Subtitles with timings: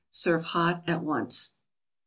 [0.09, 1.49] Serve hot at once.
[1.51, 1.55] 49.